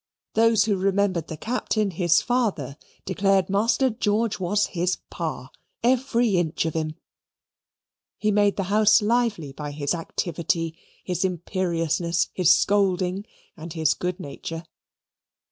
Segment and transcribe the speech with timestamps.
[0.33, 5.51] Those who remembered the Captain his father, declared Master George was his Pa,
[5.83, 6.95] every inch of him.
[8.17, 14.19] He made the house lively by his activity, his imperiousness, his scolding, and his good
[14.19, 14.63] nature.